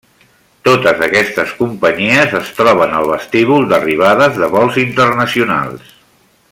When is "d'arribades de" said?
3.73-4.49